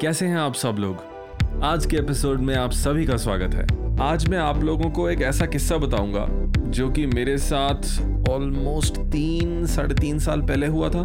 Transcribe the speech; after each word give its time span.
कैसे 0.00 0.26
हैं 0.26 0.36
आप 0.36 0.54
सब 0.54 0.76
लोग? 0.78 1.62
आज 1.62 1.84
के 1.86 1.96
एपिसोड 1.96 2.40
में 2.40 2.54
आप 2.54 2.70
सभी 2.70 3.04
का 3.06 3.16
स्वागत 3.16 3.54
है। 3.54 3.66
आज 4.02 4.26
मैं 4.28 4.38
आप 4.38 4.62
लोगों 4.64 4.90
को 4.90 5.08
एक 5.10 5.20
ऐसा 5.22 5.46
किस्सा 5.46 5.76
बताऊँगा, 5.76 6.26
जो 6.70 6.90
कि 6.90 7.06
मेरे 7.06 7.36
साथ 7.38 8.30
ऑलमोस्ट 8.30 8.98
तीन, 8.98 9.66
साढ़े 9.66 9.94
तीन 9.94 10.18
साल 10.18 10.42
पहले 10.42 10.66
हुआ 10.66 10.88
था। 10.88 11.04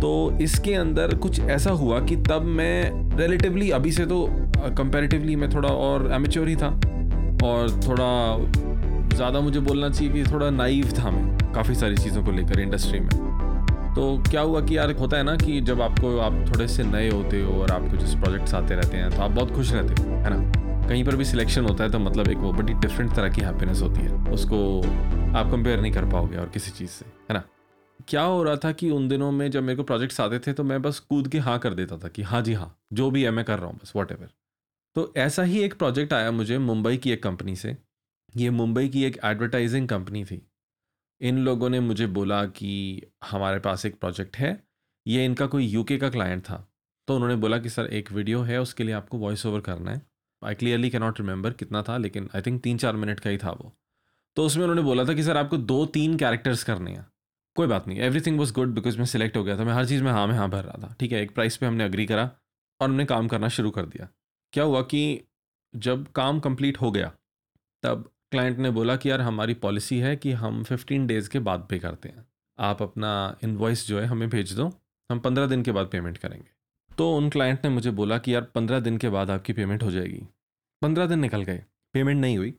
तो 0.00 0.38
इसके 0.40 0.74
अंदर 0.74 1.14
कुछ 1.14 1.40
ऐसा 1.40 1.70
हुआ 1.70 2.00
कि 2.00 2.16
तब 2.16 2.42
मैं 2.42 3.16
रिलेटिवली 3.16 3.70
अभी 3.70 3.92
से 3.92 4.06
तो 4.06 4.26
कंपैरेटिवली 4.78 5.36
मैं 5.36 5.50
थोड़ा 5.54 5.68
और 5.68 6.10
एमेच्योर 6.12 6.48
ही 6.48 6.56
था। 6.56 6.68
और 7.44 7.80
थोड़ा 7.88 9.16
ज़्यादा 9.16 9.40
मुझे 9.40 9.60
बोलना 9.60 9.88
चाहिए 9.88 10.12
कि 10.12 10.32
थोड़ा 10.32 10.50
नाइव 10.50 10.92
था 10.98 11.10
मैं, 11.10 11.52
काफ़ी 11.54 11.74
सारी 11.74 11.96
चीज़ों 11.96 12.24
को 12.24 12.30
लेकर 12.30 12.60
इंडस्ट्री 12.60 13.00
में। 13.00 13.31
तो 13.94 14.02
क्या 14.30 14.40
हुआ 14.40 14.60
कि 14.60 14.76
यार, 14.76 14.92
होता 14.92 15.16
है 15.16 15.22
ना 15.22 15.36
कि 15.36 15.60
जब 15.60 15.80
आपको, 15.80 16.16
आप 16.18 16.32
थोड़े 16.48 16.68
से 16.68 16.84
नए 16.84 17.08
होते 17.10 17.40
हो 17.42 17.60
और 17.62 17.70
आपको 17.70 17.96
जिस 17.96 18.14
प्रोजेक्ट्स 18.14 18.54
आते 18.54 18.74
रहते 18.74 18.96
हैं 18.96 19.10
तो 19.10 19.22
आप 19.22 19.30
बहुत 19.30 19.50
खुश 19.50 19.72
रहते 19.72 20.02
हो, 20.02 20.08
है 20.08 20.30
ना? 20.30 20.88
कहीं 20.88 21.04
पर 21.04 21.16
भी 21.16 21.24
सिलेक्शन 21.24 21.64
होता 21.64 21.84
है 21.84 21.90
तो 21.90 21.98
मतलब 21.98 22.28
एक 22.28 22.38
वो 22.38 22.52
बड़ी 22.52 22.74
डिफरेंट 22.74 23.14
तरह 23.14 23.28
की 23.28 23.40
हैप्पीनेस 23.40 23.82
होती 23.82 24.00
है। 24.00 24.30
उसको 24.30 24.78
आप 25.38 25.50
कंपेयर 25.50 25.80
नहीं 25.80 25.92
कर 25.92 26.04
पाओगे 26.04 26.36
और 26.36 26.48
किसी 26.48 26.70
चीज़ 26.70 26.90
से, 26.90 27.04
है 27.04 27.34
ना? 27.34 27.42
क्या 28.08 28.22
हो 28.22 28.42
रहा 28.42 28.56
था 28.56 28.72
कि 28.72 28.90
उन 28.90 29.08
दिनों 29.08 29.30
में 29.32 29.50
जब 29.50 29.62
मेरे 29.62 29.76
को 29.76 29.82
प्रोजेक्ट्स 29.82 30.20
आते 30.20 30.38
थे 30.38 30.52
तो 30.52 30.64
मैं 30.64 30.80
बस 30.82 30.98
कूद 30.98 31.28
के 31.28 31.38
हाँ 31.38 31.58
कर 31.58 31.74
देता 31.74 31.96
था 31.96 32.08
कि 32.08 32.22
हाँ 32.22 32.42
जी 32.42 32.52
हाँ 32.52 32.74
जो 32.92 33.10
भी 33.10 33.22
है 33.22 33.30
मैं 33.30 33.44
कर 33.44 33.58
रहा 33.58 33.66
हूँ, 33.66 33.78
बस 33.82 33.92
वॉट 33.96 34.12
तो 34.96 35.12
ऐसा 35.16 35.42
ही 35.42 35.60
एक 35.60 35.74
प्रोजेक्ट 35.74 36.12
आया 36.12 36.30
मुझे 36.30 36.58
मुंबई 36.58 36.96
की 36.96 37.12
एक 37.12 37.22
कंपनी 37.22 37.56
से। 37.56 37.76
ये 38.36 38.50
मुंबई 38.50 38.88
की 38.88 39.04
एक 39.04 39.18
एडवर्टाइजिंग 39.24 39.88
कंपनी 39.88 40.24
थी। 40.24 40.42
इन 41.22 41.38
लोगों 41.38 41.70
ने 41.70 41.80
मुझे 41.80 42.06
बोला 42.06 42.46
कि 42.46 43.02
हमारे 43.30 43.60
पास 43.60 43.86
एक 43.86 44.00
प्रोजेक्ट 44.00 44.36
है, 44.36 44.64
ये 45.06 45.24
इनका 45.24 45.46
कोई 45.46 45.66
यूके 45.66 45.98
का 45.98 46.10
क्लाइंट 46.10 46.42
था। 46.42 46.68
तो 47.08 47.14
उन्होंने 47.14 47.36
बोला 47.36 47.58
कि, 47.58 47.68
सर, 47.68 47.86
एक 47.86 48.12
वीडियो 48.12 48.42
है, 48.42 48.60
उसके 48.60 48.84
लिए 48.84 48.94
आपको 48.94 49.18
वॉइस 49.18 49.46
ओवर 49.46 49.60
करना 49.60 49.90
है। 49.90 50.02
आई 50.44 50.54
क्लियरली 50.54 50.90
कैनॉट 50.90 51.20
रिमेंबर 51.20 51.52
कितना 51.52 51.82
था, 51.82 51.96
लेकिन 51.96 52.30
आई 52.36 52.42
थिंक 52.42 52.62
तीन 52.62 52.78
चार 52.78 52.96
मिनट 52.96 53.20
का 53.20 53.30
ही 53.30 53.38
था 53.38 53.50
वो। 53.50 53.78
तो 54.36 54.46
उसमें 54.46 54.64
उन्होंने 54.64 54.82
बोला 54.82 55.04
था 55.04 55.14
कि, 55.14 55.22
सर, 55.22 55.36
आपको 55.36 55.56
दो 55.56 55.86
तीन 55.86 56.16
कैरेक्टर्स 56.16 56.64
करने 56.64 56.90
हैं। 56.90 57.06
कोई 57.54 57.66
बात 57.66 57.88
नहीं 57.88 57.98
एवरीथिंग 57.98 58.38
वॉज़ 58.38 58.52
गुड 58.52 58.68
बिकॉज़ 58.68 58.98
मैं 58.98 59.04
सिलेक्ट 59.04 59.36
हो 59.36 59.44
गया 59.44 59.58
था। 59.58 59.64
मैं 59.64 59.72
हर 59.72 59.86
चीज़ 59.86 60.02
में 60.02 60.12
हाँ 60.12 60.26
में 60.26 60.34
हाँ 60.34 60.50
भर 60.50 60.64
रहा 60.64 60.88
था, 60.88 60.96
ठीक 61.00 61.12
है? 61.12 61.22
एक 61.22 61.34
प्राइस 61.34 61.56
पे 61.56 61.66
हमने 61.66 61.84
अग्री 61.84 62.06
करा 62.06 62.30
और 62.80 62.88
हमने 62.88 63.04
काम 63.04 63.28
करना 63.28 63.48
शुरू 63.48 63.70
कर 63.70 63.86
दिया। 63.86 64.08
क्या 64.52 64.64
हुआ 64.64 64.82
कि 64.82 65.22
जब 65.76 66.12
काम 66.12 66.40
कंप्लीट 66.40 66.80
हो 66.80 66.90
गया, 66.90 67.12
तब 67.82 68.11
क्लाइंट 68.32 68.58
ने 68.58 68.70
बोला 68.70 68.96
कि, 68.96 69.10
यार, 69.10 69.20
हमारी 69.20 69.54
पॉलिसी 69.54 69.98
है 69.98 70.16
कि 70.16 70.32
हम 70.32 70.64
15 70.64 71.06
डेज़ 71.06 71.30
के 71.30 71.38
बाद 71.38 71.66
पे 71.70 71.78
करते 71.78 72.08
हैं। 72.08 72.26
आप 72.58 72.82
अपना 72.82 73.36
इन्वॉइस 73.44 73.88
जो 73.88 74.00
है 74.00 74.06
हमें 74.06 74.28
भेज 74.28 74.52
दो, 74.52 74.72
हम 75.10 75.18
पंद्रह 75.18 75.46
दिन 75.46 75.62
के 75.62 75.72
बाद 75.72 75.86
पेमेंट 75.86 76.18
करेंगे। 76.18 76.48
तो 76.98 77.16
उन 77.16 77.30
क्लाइंट 77.30 77.64
ने 77.64 77.70
मुझे 77.70 77.90
बोला 77.90 78.18
कि, 78.18 78.34
यार, 78.34 78.42
पंद्रह 78.42 78.80
दिन 78.80 78.98
के 78.98 79.08
बाद 79.08 79.30
आपकी 79.30 79.52
पेमेंट 79.52 79.82
हो 79.82 79.90
जाएगी। 79.90 80.22
पंद्रह 80.82 81.06
दिन 81.06 81.18
निकल 81.18 81.42
गए। 81.42 81.64
पेमेंट 81.92 82.20
नहीं 82.20 82.38
हुई। 82.38 82.54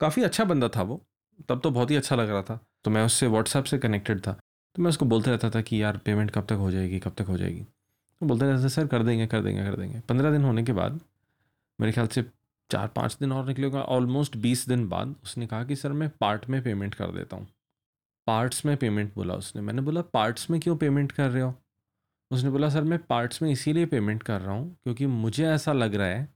काफ़ी 0.00 0.22
अच्छा 0.22 0.44
बंदा 0.44 0.68
था 0.68 0.82
वो। 0.82 1.06
तब 1.48 1.60
तो 1.60 1.70
बहुत 1.70 1.90
ही 1.90 1.96
अच्छा 1.96 2.16
लग 2.16 2.30
रहा 2.30 2.42
था। 2.42 2.66
तो 2.84 2.90
मैं 2.90 3.04
उससे 3.04 3.26
व्हाट्सएप 3.26 3.64
से 3.64 3.78
कनेक्टेड 3.78 4.20
था। 4.20 4.32
तो 4.74 4.82
मैं 4.82 4.88
उसको 4.88 5.04
बोलते 5.04 5.30
रहता 5.30 5.50
था 5.50 5.60
कि, 5.60 5.82
यार 5.82 5.96
पेमेंट 5.96 6.30
कब 6.30 6.46
तक 6.46 6.52
हो 6.52 6.70
जाएगी, 6.70 6.98
कब 6.98 7.14
तक 7.18 7.26
हो 7.26 7.38
जाएगी? 7.38 7.60
तो 8.20 8.26
बोलते 8.26 8.46
रहते 8.46 8.68
सर, 8.68 8.86
कर 8.86 9.02
देंगे 9.02 9.26
कर 9.26 9.40
देंगे 9.40 9.64
कर 9.64 9.76
देंगे। 9.76 10.00
पंद्रह 10.00 10.30
दिन 10.30 10.44
होने 10.44 10.62
के 10.62 10.72
बाद 10.72 11.00
मेरे 11.80 11.92
ख्याल 11.92 12.06
से 12.06 12.24
चार 12.74 12.88
पाँच 12.88 13.16
दिन 13.20 13.32
और 13.32 13.46
निकलेगा। 13.46 13.82
ऑलमोस्ट 13.82 14.36
बीस 14.36 14.68
दिन 14.68 14.88
बाद 14.88 15.14
उसने 15.24 15.46
कहा 15.46 15.64
कि, 15.64 15.76
सर, 15.76 15.92
मैं 15.92 16.10
पार्ट 16.20 16.48
में 16.50 16.62
पेमेंट 16.62 16.94
कर 16.94 17.06
देता 17.06 17.36
हूँ। 17.36 17.46
पार्ट्स 18.26 18.64
में 18.66 18.76
पेमेंट 18.76 19.14
बोला 19.14 19.34
उसने। 19.34 19.62
मैंने 19.62 19.82
बोला 19.82 20.02
पार्ट्स 20.02 20.50
में 20.50 20.60
क्यों 20.60 20.76
पेमेंट 20.76 21.12
कर 21.12 21.30
रहे 21.30 21.42
हो? 21.42 21.54
उसने 22.30 22.50
बोला, 22.50 22.68
सर, 22.68 22.82
मैं 22.82 22.98
पार्ट्स 22.98 23.42
में 23.42 23.50
इसीलिए 23.50 23.86
पेमेंट 23.86 24.22
कर 24.22 24.40
रहा 24.40 24.54
हूँ 24.54 24.76
क्योंकि 24.82 25.06
मुझे 25.06 25.46
ऐसा 25.46 25.72
लग 25.72 25.94
रहा 25.94 26.06
है 26.06 26.34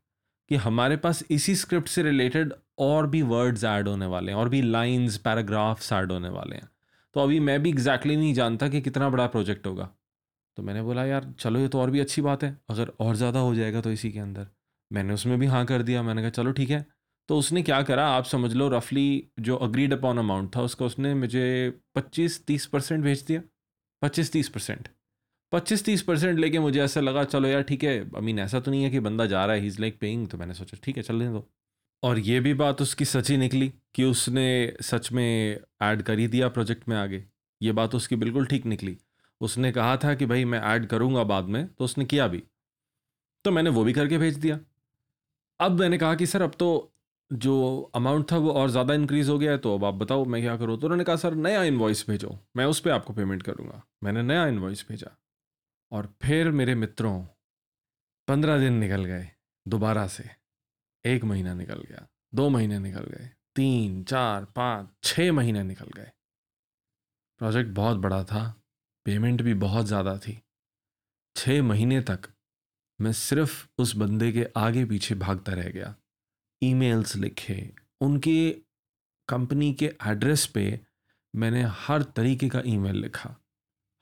कि 0.48 0.56
हमारे 0.56 0.96
पास 0.96 1.24
इसी 1.30 1.54
स्क्रिप्ट 1.56 1.88
से 1.88 2.02
रिलेटेड 2.02 2.52
और 2.78 3.06
भी 3.06 3.22
वर्ड्स 3.22 3.64
ऐड 3.64 3.88
होने 3.88 4.06
वाले 4.06 4.32
हैं 4.32 4.38
और 4.38 4.48
भी 4.48 4.62
लाइंस 4.62 5.16
पैराग्राफ्स 5.16 5.92
ऐड 5.92 6.12
होने 6.12 6.28
वाले 6.28 6.56
हैं। 6.56 6.68
तो 7.14 7.20
अभी 7.20 7.40
मैं 7.40 7.62
भी 7.62 7.68
एग्जैक्टली 7.68 7.96
exactly 7.96 8.24
नहीं 8.24 8.34
जानता 8.34 8.68
कि 8.68 8.80
कितना 8.80 9.08
बड़ा 9.10 9.26
प्रोजेक्ट 9.26 9.66
होगा। 9.66 9.88
तो 10.56 10.62
मैंने 10.62 10.82
बोला, 10.82 11.04
यार, 11.04 11.34
चलो, 11.38 11.60
ये 11.60 11.68
तो 11.68 11.80
और 11.80 11.90
भी 11.90 12.00
अच्छी 12.00 12.22
बात 12.22 12.44
है। 12.44 12.58
अगर 12.70 12.92
और 13.00 13.16
ज़्यादा 13.16 13.40
हो 13.40 13.54
जाएगा 13.54 13.80
तो 13.80 13.90
इसी 13.90 14.12
के 14.12 14.18
अंदर। 14.18 14.46
मैंने 14.92 15.14
उसमें 15.14 15.38
भी 15.38 15.46
हाँ 15.46 15.66
कर 15.66 15.82
दिया। 15.82 16.02
मैंने 16.02 16.20
कहा, 16.20 16.30
चलो 16.30 16.52
ठीक 16.52 16.70
है। 16.70 16.86
तो 17.28 17.38
उसने 17.38 17.62
क्या 17.62 17.82
करा, 17.82 18.08
आप 18.08 18.24
समझ 18.24 18.52
लो 18.52 18.68
रफली 18.68 19.28
जो 19.40 19.56
अग्रीड 19.56 19.92
अपॉन 19.92 20.18
अमाउंट 20.18 20.56
था, 20.56 20.62
उसका 20.62 20.86
उसने 20.86 21.14
मुझे 21.14 21.78
पच्चीस 21.94 22.46
तीस 22.46 22.66
परसेंट 22.66 23.04
भेज 23.04 23.20
दिया। 23.22 23.42
पच्चीस 24.02 24.32
तीस 24.32 24.48
परसेंट। 24.48 24.88
पच्चीस 25.52 25.84
तीस 25.84 26.02
परसेंट 26.02 26.38
लेके 26.38 26.58
मुझे 26.58 26.80
ऐसा 26.80 27.00
लगा, 27.00 27.24
चलो 27.24 27.48
यार, 27.48 27.62
ठीक 27.62 27.84
है। 27.84 28.00
आई 28.00 28.20
मीन 28.20 28.38
ऐसा 28.38 28.60
तो 28.60 28.70
नहीं 28.70 28.84
है 28.84 28.90
कि 28.90 29.00
बंदा 29.00 29.26
जा 29.26 29.46
रहा 29.46 29.54
है 29.54 29.60
ही 29.60 29.66
इज़ 29.66 29.80
लाइक 29.80 29.98
पेइंग 30.00 30.28
तो 30.28 30.38
मैंने 30.38 30.54
सोचा, 30.54 30.78
ठीक 30.82 30.96
है, 30.96 31.02
चलने 31.02 31.28
दो। 31.28 31.50
और 32.02 32.18
ये 32.18 32.40
भी 32.40 32.54
बात 32.54 32.82
उसकी 32.82 33.04
सच 33.04 33.30
ही 33.30 33.36
निकली 33.36 33.72
कि 33.94 34.04
उसने 34.04 34.76
सच 34.82 35.12
में 35.12 35.60
ऐड 35.82 36.02
कर 36.02 36.18
ही 36.18 36.26
दिया 36.26 36.48
प्रोजेक्ट 36.48 36.88
में 36.88 36.96
आगे। 36.96 37.24
ये 37.62 37.72
बात 37.72 37.94
उसकी 37.94 38.16
बिल्कुल 38.16 38.46
ठीक 38.46 38.66
निकली। 38.66 38.98
उसने 39.40 39.72
कहा 39.72 39.96
था 39.96 40.14
कि, 40.14 40.26
भाई, 40.26 40.44
मैं 40.44 40.60
ऐड 40.60 40.86
करूँगा 40.86 41.22
बाद 41.22 41.44
में। 41.44 41.66
तो 41.66 41.84
उसने 41.84 42.04
किया 42.04 42.28
भी। 42.28 42.42
तो 43.44 43.50
मैंने 43.50 43.70
वो 43.70 43.84
भी 43.84 43.92
करके 43.92 44.18
भेज 44.18 44.36
दिया। 44.36 44.60
अब 45.60 45.80
मैंने 45.80 45.98
कहा 45.98 46.14
कि 46.14 46.26
सर, 46.26 46.42
अब 46.42 46.54
तो 46.58 46.92
जो 47.30 47.80
अमाउंट 47.94 48.30
था 48.32 48.36
वो 48.38 48.52
और 48.52 48.70
ज़्यादा 48.70 48.94
इंक्रीज़ 48.94 49.30
हो 49.30 49.38
गया 49.38 49.50
है 49.52 49.58
तो 49.58 49.74
अब 49.74 49.84
आप 49.84 49.94
बताओ 49.94 50.24
मैं 50.24 50.40
क्या 50.42 50.56
करूँ? 50.56 50.78
तो 50.78 50.86
उन्होंने 50.86 51.04
कहा, 51.04 51.16
सर, 51.16 51.34
नया 51.36 51.62
इन्वॉइस 51.64 52.04
भेजो, 52.08 52.38
मैं 52.56 52.64
उस 52.66 52.80
पर 52.80 52.90
आपको 52.90 53.12
पेमेंट 53.12 53.42
करूँगा। 53.42 53.82
मैंने 54.04 54.22
नया 54.22 54.46
इन्वॉइस 54.46 54.84
भेजा 54.88 55.16
और 55.92 56.12
फिर 56.22 56.50
मेरे 56.50 56.74
मित्रों, 56.74 57.20
पंद्रह 58.28 58.58
दिन 58.58 58.72
निकल 58.74 59.04
गए, 59.04 59.28
दोबारा 59.66 60.06
से। 60.06 60.24
एक 61.04 61.24
महीना 61.24 61.54
निकल 61.54 61.82
गया, 61.82 62.06
दो 62.34 62.48
महीने 62.48 62.78
निकल 62.78 63.04
गए, 63.08 63.30
तीन, 63.56 64.02
चार, 64.04 64.44
पाँच 64.56 64.88
छः 65.04 65.32
महीने 65.32 65.62
निकल 65.62 65.90
गए। 65.96 66.10
प्रोजेक्ट 67.40 67.70
बहुत 67.70 67.96
बड़ा 67.96 68.22
था 68.24 68.42
पेमेंट 69.06 69.42
भी 69.42 69.54
बहुत 69.56 69.86
ज़्यादा 69.86 70.16
थी। 70.18 70.42
छः 71.36 71.62
महीने 71.62 72.00
तक 72.00 72.28
मैं 73.00 73.12
सिर्फ़ 73.12 73.66
उस 73.78 73.96
बंदे 73.96 74.32
के 74.32 74.46
आगे 74.56 74.84
पीछे 74.84 75.14
भागता 75.14 75.52
रह 75.52 75.68
गया। 75.68 75.94
ईमेल्स 76.62 77.16
लिखे, 77.16 77.72
उनके 78.00 78.56
कंपनी 79.28 79.74
के 79.74 79.94
एड्रेस 80.06 80.46
पे 80.46 80.80
मैंने 81.36 81.64
हर 81.68 82.02
तरीके 82.02 82.48
का 82.48 82.62
ईमेल 82.66 82.96
लिखा। 82.96 83.36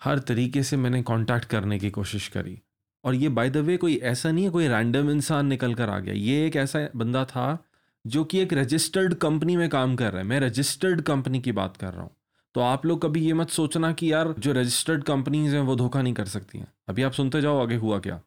हर 0.03 0.19
तरीके 0.19 0.63
से 0.63 0.77
मैंने 0.77 1.03
कांटेक्ट 1.03 1.45
करने 1.45 1.79
की 1.79 1.91
कोशिश 1.91 2.29
करी। 2.29 2.63
और 3.05 3.15
ये 3.15 3.29
बाय 3.29 3.51
द 3.51 3.57
वे 3.57 3.77
कोई 3.77 3.97
ऐसा 3.97 4.33
नहीं 4.33 4.45
है, 4.45 4.51
कोई 4.51 4.69
रैंडम 4.69 5.11
इंसान 5.11 5.47
निकल 5.47 5.75
कर 5.75 5.89
आ 5.89 5.99
गया। 5.99 6.15
ये 6.15 6.47
एक 6.47 6.57
ऐसा 6.57 6.89
बंदा 6.97 7.25
था 7.25 7.65
जो 8.07 8.25
कि 8.25 8.39
एक 8.39 8.53
रजिस्टर्ड 8.53 9.15
कंपनी 9.15 9.57
में 9.57 9.69
काम 9.69 9.97
कर 9.97 10.11
रहा 10.11 10.23
है। 10.23 10.29
मैं 10.29 10.41
रजिस्टर्ड 10.41 11.01
कंपनी 11.01 11.41
की 11.41 11.53
बात 11.53 11.77
कर 11.77 11.93
रहा 11.93 12.03
हूँ। 12.03 12.17
तो 12.55 12.61
आप 12.61 12.87
लोग 12.87 13.03
कभी 13.03 13.21
ये 13.27 13.33
मत 13.33 13.51
सोचना 13.51 13.93
कि 13.93 14.13
यार, 14.13 14.35
जो 14.39 14.53
रजिस्टर्ड 14.53 15.05
कंपनीज़ 15.05 15.55
हैं, 15.55 15.63
वो 15.63 15.77
धोखा 15.77 16.03
नहीं 16.03 16.15
कर 16.15 16.27
सकती 16.27 16.59
हैं। 16.59 16.73
अभी 16.89 17.03
आप 17.03 17.13
सुनते 17.13 17.41
जाओ 17.41 17.63
आगे 17.63 17.77
हुआ 17.77 17.99
क्या। 17.99 18.21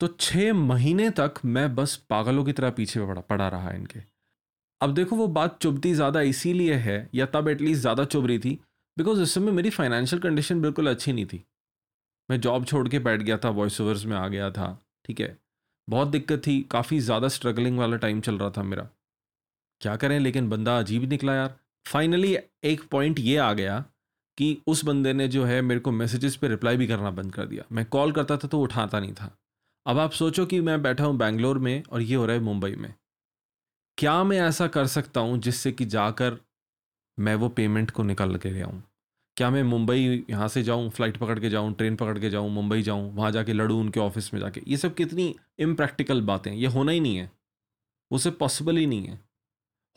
तो 0.00 0.06
छः 0.10 0.52
महीने 0.54 1.08
तक 1.12 1.34
मैं 1.46 1.74
बस 1.74 1.96
पागलों 2.10 2.44
की 2.44 2.52
तरह 2.52 2.70
पीछे 2.70 3.00
पड़ा 3.00 3.20
पड़ा 3.22 3.48
रहा 3.48 3.70
इनके। 3.70 4.00
अब 4.80 4.94
देखो 4.94 5.16
वो 5.16 5.26
बात 5.28 5.58
चुभती 5.62 5.92
ज़्यादा 5.94 6.20
इसीलिए 6.22 6.74
है, 6.76 7.08
या 7.14 7.26
तब 7.26 7.48
एटलीस्ट 7.48 7.80
ज़्यादा 7.80 8.04
चुभ 8.06 8.26
रही 8.26 8.38
थी 8.38 8.58
बिकॉज़ 8.96 9.20
उस 9.20 9.34
समय 9.34 9.52
मेरी 9.52 9.70
फाइनेंशियल 9.70 10.22
कंडीशन 10.22 10.60
बिल्कुल 10.62 10.90
अच्छी 10.90 11.12
नहीं 11.12 11.26
थी। 11.26 11.44
मैं 12.28 12.40
जॉब 12.40 12.64
छोड़ 12.66 12.88
के 12.88 12.98
बैठ 13.00 13.22
गया 13.22 13.36
था 13.38 13.50
वॉइस 13.50 13.80
ओवर्स 13.80 14.04
में 14.04 14.16
आ 14.16 14.26
गया 14.28 14.50
था, 14.50 14.78
ठीक 15.04 15.20
है। 15.20 15.36
बहुत 15.88 16.08
दिक्कत 16.08 16.42
थी, 16.46 16.60
काफ़ी 16.70 16.98
ज़्यादा 17.00 17.28
स्ट्रगलिंग 17.28 17.78
वाला 17.78 17.96
टाइम 17.96 18.20
चल 18.20 18.38
रहा 18.38 18.50
था 18.50 18.62
मेरा। 18.62 18.88
क्या 19.80 19.96
करें, 19.96 20.18
लेकिन 20.20 20.48
बंदा 20.48 20.78
अजीब 20.78 21.08
निकला 21.10 21.34
यार। 21.34 21.54
फाइनली 21.86 22.36
एक 22.64 22.82
पॉइंट 22.90 23.18
ये 23.20 23.36
आ 23.38 23.52
गया 23.52 23.78
कि 24.38 24.56
उस 24.66 24.84
बंदे 24.84 25.12
ने 25.12 25.28
जो 25.28 25.44
है 25.44 25.60
मेरे 25.62 25.80
को 25.80 25.90
मैसेजेस 25.92 26.36
पे 26.36 26.48
रिप्लाई 26.48 26.76
भी 26.76 26.86
करना 26.86 27.10
बंद 27.12 27.32
कर 27.32 27.46
दिया। 27.46 27.64
मैं 27.72 27.84
कॉल 27.86 28.12
करता 28.12 28.36
था 28.36 28.48
तो 28.48 28.60
उठाता 28.60 29.00
नहीं 29.00 29.12
था। 29.12 29.30
अब 29.86 29.98
आप 29.98 30.10
सोचो 30.10 30.46
कि 30.46 30.60
मैं 30.60 30.82
बैठा 30.82 31.04
हूँ 31.04 31.16
बैंगलोर 31.16 31.58
में 31.58 31.82
और 31.92 32.02
ये 32.02 32.14
हो 32.14 32.26
रहा 32.26 32.36
है 32.36 32.42
मुंबई 32.42 32.74
में। 32.74 32.94
क्या 33.98 34.24
मैं 34.24 34.40
ऐसा 34.40 34.66
कर 34.66 34.86
सकता 34.86 35.20
हूँ 35.20 35.38
जिससे 35.38 35.72
कि 35.72 35.84
जाकर 35.84 36.36
मैं 37.18 37.34
वो 37.34 37.48
पेमेंट 37.48 37.90
को 37.90 38.02
निकल 38.02 38.36
के 38.36 38.50
ले 38.50 38.60
आऊँ? 38.60 38.82
क्या 39.36 39.50
मैं 39.50 39.62
मुंबई 39.62 40.24
यहाँ 40.30 40.48
से 40.48 40.62
जाऊँ 40.62 40.90
फ़्लाइट 40.90 41.16
पकड़ 41.16 41.38
के 41.40 41.50
जाऊँ 41.50 41.74
ट्रेन 41.74 41.96
पकड़ 41.96 42.18
के 42.18 42.30
जाऊँ, 42.30 42.50
मुंबई 42.50 42.82
जाऊँ, 42.82 43.14
वहाँ 43.14 43.30
जाके 43.30 43.52
लड़ूँ, 43.52 43.80
उनके 43.80 44.00
ऑफ़िस 44.00 44.34
में 44.34 44.40
जाके? 44.40 44.62
ये 44.68 44.76
सब 44.76 44.94
कितनी 44.94 45.36
इम्प्रैक्टिकल 45.58 46.20
बातें 46.20 46.52
ये 46.52 46.66
होना 46.66 46.92
ही 46.92 47.00
नहीं 47.00 47.16
है। 47.16 47.30
सब 48.18 48.38
पॉसिबल 48.38 48.76
ही 48.76 48.86
नहीं 48.86 49.06
है। 49.06 49.20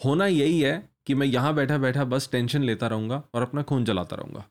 होना 0.06 0.25
यही 0.25 0.62
है 0.62 0.90
कि 1.06 1.16
मैं 1.16 1.28
यहाँ 1.28 1.54
बैठा 1.56 1.78
बैठा 1.78 2.04
बस 2.04 2.30
टेंशन 2.31 2.63
लेता 2.63 2.88
रहूँगा 2.88 3.24
और 3.33 3.42
अपना 3.42 3.62
खून 3.62 3.86
जलाता 3.86 4.16
रहूँगा। 4.16 4.45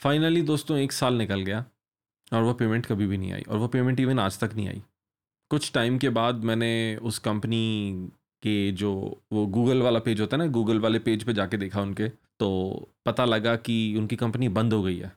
फाइनली 0.00 0.42
दोस्तों, 0.42 0.78
एक 0.78 0.92
साल 0.92 1.14
निकल 1.14 1.40
गया। 1.40 1.64
और 2.32 2.42
वो 2.42 2.52
पेमेंट 2.54 2.86
कभी 2.86 3.06
भी 3.06 3.18
नहीं 3.18 3.32
आई 3.32 3.42
और 3.42 3.58
वो 3.58 3.68
पेमेंट 3.68 4.00
इवन 4.00 4.18
आज 4.18 4.38
तक 4.40 4.54
नहीं 4.54 4.68
आई। 4.68 4.82
कुछ 5.50 5.72
टाइम 5.72 5.98
के 5.98 6.08
बाद 6.08 6.44
मैंने 6.44 6.96
उस 6.96 7.18
कंपनी 7.18 8.08
के 8.42 8.72
जो 8.72 8.92
वो 9.32 9.46
गूगल 9.46 9.82
वाला 9.82 9.98
पेज 9.98 10.20
होता 10.20 10.36
है 10.36 10.42
ना 10.42 10.48
गूगल 10.50 10.80
वाले 10.80 10.98
पेज 10.98 11.24
पे 11.24 11.32
जाके 11.32 11.56
देखा 11.56 11.80
उनके 11.80 12.08
तो 12.08 12.48
पता 13.06 13.24
लगा 13.24 13.56
कि 13.56 13.96
उनकी 13.98 14.16
कंपनी 14.16 14.48
बंद 14.48 14.72
हो 14.72 14.82
गई 14.82 14.96
है। 14.98 15.12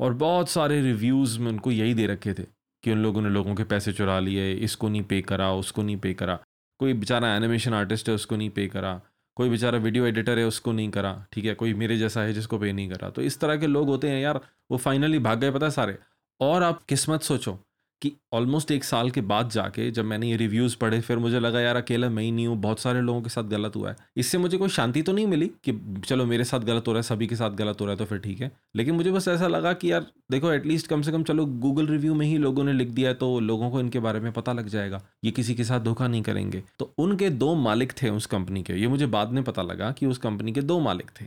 और 0.00 0.14
बहुत 0.14 0.48
सारे 0.48 0.80
रिव्यूज़ 0.82 1.38
में 1.40 1.48
उनको 1.48 1.70
यही 1.70 1.94
दे 1.94 2.06
रखे 2.06 2.34
थे 2.34 2.46
कि 2.82 2.92
उन 2.92 2.98
लोगों 2.98 3.22
ने 3.22 3.28
लोगों 3.28 3.54
के 3.54 3.64
पैसे 3.64 3.92
चुरा 3.92 4.18
लिए, 4.20 4.52
इसको 4.54 4.88
नहीं 4.88 5.02
पे 5.02 5.20
करा, 5.22 5.52
उसको 5.52 5.82
नहीं 5.82 5.96
पे 5.96 6.14
करा। 6.14 6.38
कोई 6.78 6.92
बेचारा 6.92 7.34
एनिमेशन 7.36 7.74
आर्टिस्ट 7.74 8.08
है, 8.08 8.14
उसको 8.14 8.36
नहीं 8.36 8.50
पे 8.50 8.66
करा। 8.66 9.00
कोई 9.36 9.48
बेचारा 9.48 9.78
वीडियो 9.78 10.06
एडिटर 10.06 10.38
है, 10.38 10.44
उसको 10.44 10.72
नहीं 10.72 10.90
करा। 10.90 11.26
ठीक 11.32 11.44
है, 11.44 11.54
कोई 11.54 11.74
मेरे 11.74 11.96
जैसा 11.96 12.22
है 12.22 12.32
जिसको 12.32 12.58
पे 12.58 12.72
नहीं 12.72 12.90
करा। 12.90 13.10
तो 13.10 13.22
इस 13.22 13.40
तरह 13.40 13.56
के 13.56 13.66
लोग 13.66 13.88
होते 13.88 14.10
हैं 14.10 14.22
यार, 14.22 14.40
वो 14.70 14.76
फाइनली 14.76 15.18
भाग 15.18 15.40
गए 15.40 15.50
पता 15.50 15.66
है 15.66 15.72
सारे। 15.72 15.98
और 16.40 16.62
आप 16.62 16.82
किस्मत 16.82 17.22
सोचो 17.22 17.58
कि 18.02 18.12
ऑलमोस्ट 18.32 18.70
एक 18.70 18.84
साल 18.84 19.10
के 19.10 19.20
बाद 19.20 19.50
जाके 19.50 19.90
जब 19.90 20.04
मैंने 20.04 20.30
ये 20.30 20.36
रिव्यूज़ 20.36 20.76
पढ़े, 20.76 21.00
फिर 21.00 21.18
मुझे 21.18 21.40
लगा, 21.40 21.60
यार, 21.60 21.76
अकेला 21.76 22.08
मैं 22.08 22.22
ही 22.22 22.30
नहीं 22.30 22.46
हूँ, 22.46 22.56
बहुत 22.56 22.80
सारे 22.80 23.00
लोगों 23.00 23.22
के 23.22 23.28
साथ 23.28 23.42
गलत 23.42 23.76
हुआ 23.76 23.90
है। 23.90 23.96
इससे 24.16 24.38
मुझे 24.38 24.58
कोई 24.58 24.68
शांति 24.68 25.02
तो 25.02 25.12
नहीं 25.12 25.26
मिली 25.26 25.46
कि, 25.46 26.00
चलो, 26.06 26.26
मेरे 26.26 26.44
साथ 26.44 26.60
गलत 26.60 26.84
हो 26.88 26.92
रहा 26.92 26.98
है, 26.98 27.02
सभी 27.02 27.26
के 27.26 27.36
साथ 27.36 27.50
गलत 27.50 27.80
हो 27.80 27.84
रहा 27.84 27.92
है 27.92 27.98
तो 27.98 28.04
फिर 28.04 28.18
ठीक 28.18 28.40
है। 28.40 28.52
लेकिन 28.76 28.94
मुझे 28.94 29.10
बस 29.10 29.28
ऐसा 29.28 29.46
लगा 29.46 29.72
कि, 29.72 29.92
यार, 29.92 30.06
देखो 30.30 30.52
एटलीस्ट 30.52 30.86
कम 30.86 31.02
से 31.02 31.12
कम 31.12 31.22
चलो 31.22 31.46
गूगल 31.46 31.86
रिव्यू 31.86 32.14
में 32.14 32.26
ही 32.26 32.38
लोगों 32.38 32.64
ने 32.64 32.72
लिख 32.72 32.88
दिया 32.88 33.08
है 33.08 33.14
तो 33.14 33.40
लोगों 33.40 33.70
को 33.70 33.80
इनके 33.80 33.98
बारे 33.98 34.20
में 34.20 34.32
पता 34.32 34.52
लग 34.52 34.68
जाएगा। 34.68 35.02
ये 35.24 35.30
किसी 35.30 35.54
के 35.54 35.64
साथ 35.64 35.80
धोखा 35.80 36.08
नहीं 36.08 36.22
करेंगे। 36.22 36.62
तो 36.78 36.94
उनके 36.98 37.30
दो 37.30 37.54
मालिक 37.54 37.92
थे 38.02 38.10
उस 38.10 38.26
कंपनी 38.26 38.62
के। 38.62 38.72
ये 38.72 38.88
मुझे 38.88 39.06
बाद 39.06 39.28
में 39.28 39.44
पता 39.44 39.62
लगा 39.62 39.90
कि 39.90 40.06
उस 40.06 40.18
कंपनी 40.18 40.52
के 40.52 40.62
दो 40.62 40.80
मालिक 40.80 41.10
थे। 41.20 41.26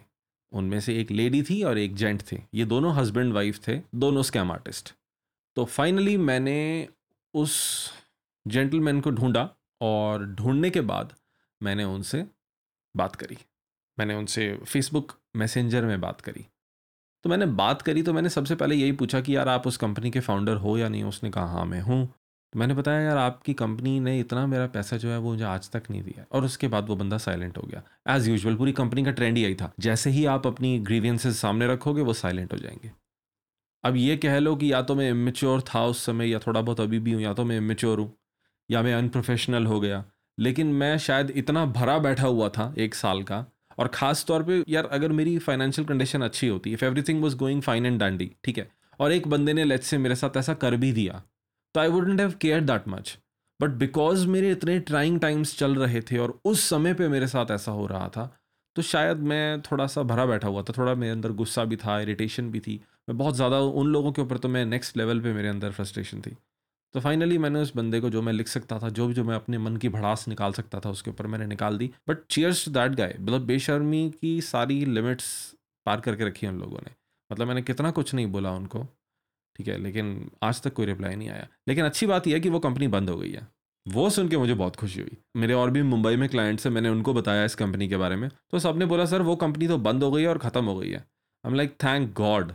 उनमें 0.51 0.79
से 0.79 0.99
एक 1.01 1.11
लेडी 1.11 1.41
थी 1.43 1.61
और 1.63 1.77
एक 1.77 1.95
जेंट 1.95 2.21
थे। 2.31 2.41
ये 2.53 2.65
दोनों 2.65 2.93
हस्बैंड 2.95 3.33
वाइफ 3.33 3.59
थे, 3.67 3.79
दोनों 3.95 4.23
स्कैम 4.23 4.51
आर्टिस्ट 4.51 4.93
तो 5.57 5.65
फाइनली 5.65 6.17
मैंने 6.17 6.87
उस 7.33 7.53
जेंटलमैन 8.45 8.99
को 9.01 9.11
ढूंढा 9.11 9.49
और 9.81 10.25
ढूँढने 10.25 10.69
के 10.69 10.81
बाद 10.81 11.13
मैंने 11.61 11.83
उनसे 11.83 12.25
बात 12.95 13.15
करी। 13.15 13.37
मैंने 13.97 14.15
उनसे 14.15 14.53
फेसबुक 14.67 15.13
मैसेंजर 15.35 15.85
में 15.85 15.99
बात 16.01 16.21
करी। 16.21 16.45
तो 17.23 17.29
मैंने 17.29 17.45
बात 17.45 17.81
करी 17.81 18.03
तो 18.03 18.13
मैंने 18.13 18.29
सबसे 18.29 18.55
पहले 18.55 18.75
यही 18.75 18.91
पूछा 18.91 19.21
कि 19.21 19.35
यार 19.35 19.49
आप 19.49 19.67
उस 19.67 19.77
कंपनी 19.77 20.11
के 20.11 20.19
फाउंडर 20.19 20.55
हो 20.55 20.77
या 20.77 20.89
नहीं? 20.89 21.03
उसने 21.03 21.29
कहा 21.29 21.45
हाँ 21.45 21.65
मैं 21.65 21.81
हूँ। 21.81 22.07
मैंने 22.57 22.73
बताया, 22.73 23.01
यार, 23.01 23.17
आपकी 23.17 23.53
कंपनी 23.53 23.99
ने 23.99 24.19
इतना 24.19 24.47
मेरा 24.47 24.67
पैसा 24.67 24.97
जो 24.97 25.09
है 25.09 25.17
वो 25.17 25.31
मुझे 25.31 25.43
आज 25.43 25.69
तक 25.71 25.83
नहीं 25.91 26.01
दिया 26.01 26.25
और 26.31 26.45
उसके 26.45 26.67
बाद 26.67 26.87
वो 26.87 26.95
बंदा 26.95 27.17
साइलेंट 27.17 27.57
हो 27.57 27.63
गया। 27.63 27.81
एज़ 28.15 28.29
यूजल 28.29 28.55
पूरी 28.55 28.71
कंपनी 28.71 29.03
का 29.05 29.11
ट्रेंड 29.11 29.37
यही 29.37 29.55
था। 29.55 29.71
जैसे 29.79 30.09
ही 30.09 30.25
आप 30.25 30.47
अपनी 30.47 30.79
ग्रीवियंसेज 30.79 31.35
सामने 31.35 31.67
रखोगे, 31.67 32.01
वो 32.01 32.13
साइलेंट 32.13 32.53
हो 32.53 32.57
जाएँगे। 32.57 32.91
अब 33.83 33.95
ये 33.95 34.17
कह 34.17 34.39
लो 34.39 34.55
कि 34.55 34.73
या 34.73 34.81
तो 34.81 34.95
मैं 34.95 35.09
इमेच्योर 35.09 35.61
था 35.61 35.85
उस 35.85 36.05
समय, 36.05 36.29
या 36.29 36.39
थोड़ा 36.39 36.61
बहुत 36.61 36.79
अभी 36.81 36.99
भी 36.99 37.11
हूँ, 37.11 37.21
या 37.21 37.33
तो 37.33 37.45
मैं 37.45 37.57
इमेच्योर 37.57 37.99
हूँ, 37.99 38.17
या 38.71 38.81
मैं 38.81 38.93
अनप्रोफेशनल 38.93 39.65
हो 39.65 39.79
गया। 39.79 40.03
लेकिन 40.39 40.67
मैं 40.67 40.97
शायद 40.97 41.31
इतना 41.31 41.65
भरा 41.65 41.97
बैठा 41.99 42.27
हुआ 42.27 42.49
था 42.49 42.73
एक 42.77 42.95
साल 42.95 43.23
का, 43.23 43.45
और 43.79 43.87
ख़ास 43.87 44.25
तौर 44.25 44.43
पे, 44.43 44.63
यार, 44.69 44.85
अगर 44.85 45.11
मेरी 45.11 45.37
फाइनेंशियल 45.37 45.87
कंडीशन 45.87 46.21
अच्छी 46.21 46.47
होती 46.47 46.73
if 46.73 46.85
everything 46.85 47.23
was 47.23 47.35
going 47.35 47.61
fine 47.61 47.85
and 47.85 47.99
dandy 47.99 48.31
ठीक 48.43 48.57
है? 48.57 48.69
और 48.99 49.11
एक 49.11 49.27
बंदे 49.27 49.53
ने 49.53 49.63
लेट 49.63 49.81
से 49.81 49.97
मेरे 49.97 50.15
साथ 50.15 50.37
ऐसा 50.37 50.53
कर 50.53 50.75
भी 50.75 50.91
दिया 50.91 51.23
तो 51.77 51.81
I 51.81 51.87
wouldn't 51.87 52.19
have 52.19 52.31
care 52.41 52.61
that 52.61 52.87
much 52.87 53.17
but 53.59 53.71
because 53.79 54.25
मेरे 54.27 54.51
इतने 54.51 54.77
ट्राइंग 54.79 55.19
टाइम्स 55.19 55.57
चल 55.57 55.75
रहे 55.75 56.01
थे 56.01 56.17
और 56.17 56.39
उस 56.45 56.61
समय 56.69 56.93
पे 56.93 57.07
मेरे 57.07 57.27
साथ 57.27 57.51
ऐसा 57.51 57.71
हो 57.71 57.85
रहा 57.87 58.07
था 58.09 58.25
तो 58.75 58.81
शायद 58.81 59.17
मैं 59.23 59.61
थोड़ा 59.61 59.85
सा 59.87 60.03
भरा 60.03 60.25
बैठा 60.25 60.47
हुआ 60.47 60.61
था, 60.61 60.73
थोड़ा 60.77 60.93
मेरे 60.95 61.11
अंदर 61.11 61.31
गुस्सा 61.31 61.65
भी 61.65 61.75
था 61.75 61.99
इरिटेशन 61.99 62.49
भी 62.51 62.59
थी। 62.59 62.75
मैं 63.09 63.17
बहुत 63.17 63.35
ज़्यादा 63.35 63.59
उन 63.59 63.87
लोगों 63.87 64.11
के 64.11 64.21
ऊपर 64.21 64.37
तो 64.37 64.49
मैं 64.49 64.65
नेक्स्ट 64.65 64.97
लेवल 64.97 65.21
पे 65.21 65.33
मेरे 65.33 65.47
अंदर 65.47 65.71
फ्रस्ट्रेशन 65.71 66.21
थी। 66.21 66.35
तो 66.95 66.99
फाइनली 66.99 67.37
मैंने 67.37 67.61
उस 67.61 67.75
बंदे 67.75 67.99
को 68.01 68.09
जो 68.09 68.21
मैं 68.21 68.33
लिख 68.33 68.47
सकता 68.47 68.79
था, 68.79 68.89
जो 68.89 69.07
भी 69.07 69.13
जो 69.13 69.23
मैं 69.23 69.35
अपने 69.35 69.57
मन 69.57 69.77
की 69.77 69.89
भड़ास 69.89 70.27
निकाल 70.27 70.53
सकता 70.53 70.79
था, 70.79 70.89
उसके 70.89 71.11
ऊपर 71.11 71.27
मैंने 71.27 71.45
निकाल 71.45 71.77
दी। 71.77 71.91
But 72.09 72.25
cheers 72.29 72.65
to 72.65 72.71
that 72.71 72.95
guy 72.95 73.15
मतलब 73.19 73.45
बेशर्मी 73.45 74.09
की 74.21 74.39
सारी 74.43 74.83
लिमिट्स 74.85 75.31
पार 75.85 76.01
करके 76.01 76.27
रखी 76.27 76.47
उन 76.47 76.59
लोगों 76.59 76.79
ने। 76.79 76.95
मतलब 77.31 77.47
मैंने 77.47 77.61
कितना 77.61 77.91
कुछ 77.91 78.13
नहीं 78.13 78.27
बोला 78.27 78.51
उनको। 78.51 78.87
ठीक 79.57 79.67
है, 79.67 79.77
लेकिन 79.77 80.31
आज 80.43 80.61
तक 80.61 80.73
कोई 80.73 80.85
रिप्लाई 80.85 81.15
नहीं 81.15 81.29
आया। 81.29 81.47
लेकिन 81.67 81.85
अच्छी 81.85 82.05
बात 82.05 82.27
यह 82.27 82.33
है 82.33 82.39
कि 82.39 82.49
वो 82.49 82.59
कंपनी 82.59 82.87
बंद 82.87 83.09
हो 83.09 83.17
गई 83.17 83.31
है। 83.31 83.47
वो 83.87 84.09
सुन 84.09 84.29
के 84.29 84.37
मुझे 84.37 84.53
बहुत 84.53 84.75
खुशी 84.75 84.99
हुई। 84.99 85.17
मेरे 85.35 85.53
और 85.53 85.69
भी 85.71 85.81
मुंबई 85.81 86.15
में 86.15 86.29
क्लाइंट्स 86.29 86.65
हैं, 86.67 86.73
मैंने 86.73 86.89
उनको 86.89 87.13
बताया 87.13 87.45
इस 87.45 87.55
कंपनी 87.55 87.87
के 87.87 87.97
बारे 87.97 88.15
में। 88.15 88.29
तो 88.51 88.59
सबने 88.59 88.85
बोला, 88.85 89.05
सर, 89.05 89.21
वो 89.21 89.35
कंपनी 89.35 89.67
तो 89.67 89.77
बंद 89.77 90.03
हो 90.03 90.11
गई 90.11 90.21
है 90.21 90.27
और 90.27 90.37
ख़त्म 90.37 90.65
हो 90.65 90.75
गई 90.75 90.89
है। 90.89 90.97
I 90.97 91.49
am 91.49 91.55
like 91.55 91.71
thank 91.71 92.13
God 92.13 92.51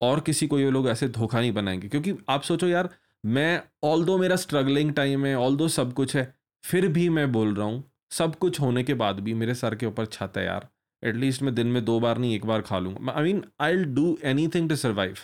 और 0.00 0.20
किसी 0.20 0.46
को 0.46 0.58
ये 0.58 0.70
लोग 0.70 0.88
ऐसे 0.88 1.08
धोखा 1.08 1.40
नहीं 1.40 1.52
बनाएँगे। 1.52 1.88
क्योंकि 1.88 2.14
आप 2.28 2.42
सोचो 2.42 2.68
यार, 2.68 2.88
मैं 3.26 3.62
ऑल 3.84 4.04
दो 4.04 4.18
मेरा 4.18 4.36
स्ट्रगलिंग 4.36 4.92
टाइम 4.92 5.26
है 5.26 5.34
ऑल 5.36 5.56
दो 5.56 5.68
सब 5.68 5.92
कुछ 5.92 6.16
है, 6.16 6.34
फिर 6.64 6.88
भी 6.88 7.08
मैं 7.08 7.32
बोल 7.32 7.54
रहा 7.54 7.66
हूँ, 7.66 7.84
सब 8.10 8.36
कुछ 8.36 8.60
होने 8.60 8.82
के 8.82 8.94
बाद 8.94 9.20
भी 9.20 9.34
मेरे 9.34 9.54
सर 9.54 9.74
के 9.74 9.86
ऊपर 9.86 10.06
छत 10.06 10.32
है 10.36 10.44
यार। 10.44 10.68
एटलीस्ट 11.02 11.42
मैं 11.42 11.54
दिन 11.54 11.66
में 11.66 11.84
दो 11.84 12.00
बार 12.00 12.18
नहीं, 12.18 12.34
एक 12.34 12.46
बार 12.46 12.60
खा 12.60 12.78
लूँगा। 12.78 13.12
I 13.12 13.24
mean 13.24 13.44
I 13.60 13.76
do 13.76 14.18
anything 14.48 14.68
to 14.68 14.76
survive 14.76 15.18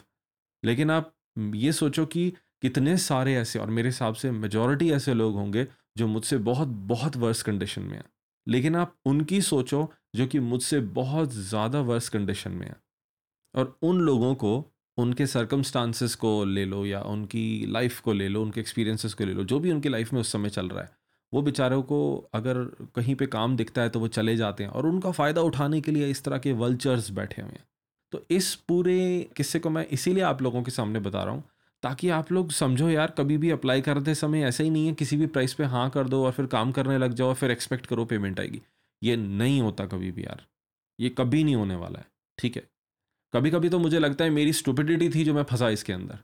लेकिन 0.64 0.90
आप 0.90 1.12
ये 1.36 1.72
सोचो 1.72 2.06
कि 2.06 2.30
कितने 2.62 2.96
सारे 2.96 3.34
ऐसे 3.34 3.58
और 3.58 3.70
मेरे 3.70 3.88
हिसाब 3.88 4.14
से 4.14 4.30
मेजोरिटी 4.30 4.90
ऐसे 4.92 5.14
लोग 5.14 5.34
होंगे 5.34 5.66
जो 5.96 6.06
मुझसे 6.06 6.38
बहुत 6.38 6.68
बहुत 6.68 7.16
वर्स 7.16 7.42
कंडीशन 7.42 7.82
में 7.82 7.96
हैं। 7.96 8.04
लेकिन 8.46 8.76
आप 8.76 8.94
उनकी 9.06 9.40
सोचो 9.40 9.90
जो 10.16 10.26
कि 10.26 10.40
मुझसे 10.40 10.80
बहुत 10.80 11.32
ज़्यादा 11.32 11.80
वर्स 11.80 12.08
कंडीशन 12.08 12.52
में 12.52 12.66
हैं। 12.66 12.76
और 13.54 13.78
उन 13.82 14.00
लोगों 14.00 14.34
को, 14.34 14.72
उनके 14.98 15.26
सरकमस्टांसिस 15.26 16.14
को 16.14 16.44
ले 16.44 16.64
लो 16.64 16.84
या 16.86 17.00
उनकी 17.00 17.66
लाइफ 17.66 18.00
को 18.00 18.12
ले 18.12 18.28
लो, 18.28 18.42
उनके 18.42 18.60
एक्सपीरियंसेस 18.60 19.14
को 19.14 19.24
ले 19.24 19.32
लो, 19.32 19.44
जो 19.44 19.60
भी 19.60 19.72
उनकी 19.72 19.88
लाइफ 19.88 20.12
में 20.12 20.20
उस 20.20 20.32
समय 20.32 20.50
चल 20.50 20.68
रहा 20.68 20.82
है, 20.82 20.90
वो 21.32 21.42
बेचारों 21.42 21.82
को 21.82 22.30
अगर 22.34 22.64
कहीं 22.96 23.14
पे 23.14 23.26
काम 23.26 23.56
दिखता 23.56 23.82
है 23.82 23.88
तो 23.88 24.00
वो 24.00 24.08
चले 24.08 24.36
जाते 24.36 24.64
हैं। 24.64 24.70
और 24.70 24.86
उनका 24.86 25.10
फ़ायदा 25.10 25.42
उठाने 25.42 25.80
के 25.80 25.92
लिए 25.92 26.10
इस 26.10 26.24
तरह 26.24 26.38
के 26.38 26.52
वल्चर्स 26.52 27.10
बैठे 27.10 27.42
हुए 27.42 27.50
हैं। 27.50 27.64
तो 28.12 28.24
इस 28.30 28.54
पूरे 28.68 29.30
किस्से 29.36 29.58
को 29.58 29.70
मैं 29.70 29.86
इसीलिए 29.88 30.22
आप 30.22 30.42
लोगों 30.42 30.62
के 30.62 30.70
सामने 30.70 31.00
बता 31.00 31.22
रहा 31.24 31.34
हूँ, 31.34 31.44
ताकि 31.82 32.08
आप 32.10 32.32
लोग 32.32 32.50
समझो 32.52 32.88
यार, 32.90 33.10
कभी 33.10 33.36
भी 33.38 33.50
अप्लाई 33.50 33.80
करते 33.80 34.14
समय 34.14 34.42
ऐसा 34.44 34.64
ही 34.64 34.70
नहीं 34.70 34.86
है, 34.86 34.92
किसी 34.94 35.16
भी 35.16 35.26
प्राइस 35.26 35.54
पे 35.54 35.64
हाँ 35.64 35.88
कर 35.90 36.08
दो 36.08 36.24
और 36.24 36.32
फिर 36.32 36.46
काम 36.46 36.72
करने 36.72 36.98
लग 36.98 37.12
जाओ 37.12 37.28
और 37.28 37.34
फिर 37.34 37.50
एक्सपेक्ट 37.50 37.86
करो 37.86 38.04
पेमेंट 38.04 38.40
आएगी। 38.40 38.60
ये 39.02 39.16
नहीं 39.16 39.60
होता 39.60 39.86
कभी 39.86 40.10
भी 40.10 40.24
यार, 40.24 40.44
ये 40.98 41.08
कभी 41.08 41.42
नहीं 41.44 41.54
होने 41.54 41.76
वाला 41.76 41.98
है, 41.98 42.06
ठीक 42.38 42.56
है? 42.56 42.62
कभी 43.34 43.50
कभी 43.50 43.68
तो 43.68 43.78
मुझे 43.78 43.98
लगता 43.98 44.24
है 44.24 44.30
मेरी 44.30 44.52
स्टूपिडिटी 44.52 45.08
थी 45.10 45.24
जो 45.24 45.34
मैं 45.34 45.42
फंसा 45.42 45.68
इसके 45.70 45.92
अंदर। 45.92 46.18